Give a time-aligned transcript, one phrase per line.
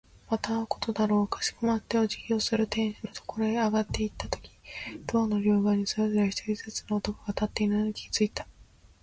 [0.31, 1.27] また会うことだろう。
[1.27, 4.49] かしこまってお辞儀をする亭主のところへ上がっていったとき、
[5.05, 8.47] ドアの両側にそれぞれ一人ずつの男が立っているのに気づいた。